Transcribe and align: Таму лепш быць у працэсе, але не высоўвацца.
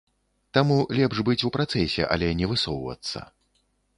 Таму 0.57 0.77
лепш 0.99 1.19
быць 1.27 1.43
у 1.49 1.51
працэсе, 1.59 2.03
але 2.15 2.31
не 2.39 2.49
высоўвацца. 2.53 3.19